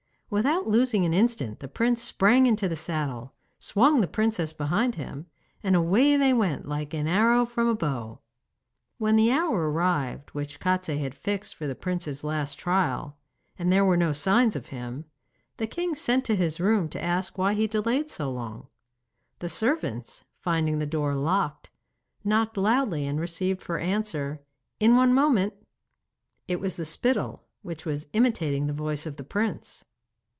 [0.31, 5.25] Without losing an instant the prince sprang into the saddle, swung the princess behind him,
[5.61, 8.21] and away they went like an arrow from a bow.
[8.97, 13.17] When the hour arrived which Kostiei had fixed for the prince's last trial,
[13.59, 15.03] and there were no signs of him,
[15.57, 18.67] the king sent to his room to ask why he delayed so long.
[19.39, 21.71] The servants, finding the door locked,
[22.23, 24.39] knocked loudly and received for answer,
[24.79, 25.55] 'In one moment.'
[26.47, 29.83] It was the spittle, which was imitating the voice of the prince.